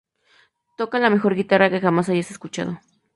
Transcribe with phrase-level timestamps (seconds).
[0.77, 2.79] Toca la mejor guitarra que jamás hayas escuchado.